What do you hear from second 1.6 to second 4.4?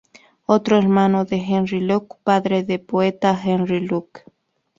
Lok, padre del poeta Henry Lok.